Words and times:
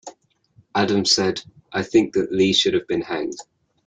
Adams 0.73 1.13
said, 1.13 1.43
I 1.71 1.83
think 1.83 2.15
that 2.15 2.31
Lee 2.33 2.53
should 2.53 2.73
have 2.73 2.87
been 2.87 3.01
hanged. 3.01 3.37